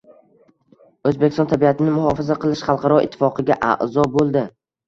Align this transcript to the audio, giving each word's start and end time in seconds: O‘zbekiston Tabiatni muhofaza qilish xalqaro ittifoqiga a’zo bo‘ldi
O‘zbekiston 1.09 1.51
Tabiatni 1.51 1.93
muhofaza 1.99 2.39
qilish 2.47 2.65
xalqaro 2.71 2.99
ittifoqiga 3.09 3.61
a’zo 3.71 4.11
bo‘ldi 4.19 4.47